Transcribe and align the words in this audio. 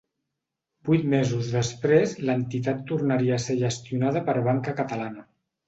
Vuit 0.87 1.03
mesos 1.13 1.51
després 1.57 2.15
l'entitat 2.29 2.83
tornaria 2.93 3.39
a 3.39 3.45
ser 3.47 3.59
gestionada 3.67 4.27
per 4.33 4.39
Banca 4.51 4.77
Catalana. 4.85 5.31